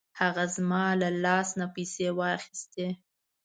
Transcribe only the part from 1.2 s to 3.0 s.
لاس نه پیسې واخیستې.